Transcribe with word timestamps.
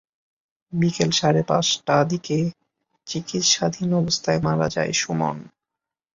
বিকেল 0.73 1.09
সাড়ে 1.11 1.41
পাঁচটা 1.43 1.95
দিকে 2.03 2.37
চিকিৎসাধীন 3.07 3.89
অবস্থায় 3.93 4.39
মারা 4.43 4.67
যায় 4.69 4.93
সুমন। 4.93 5.37